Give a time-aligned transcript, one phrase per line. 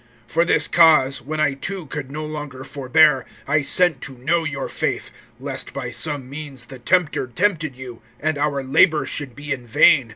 [0.27, 4.67] (5)For this cause, when I too could no longer forbear, I sent to know your
[4.67, 9.67] faith, lest by some means the tempter tempted you, and our labor should be in
[9.67, 10.09] vain.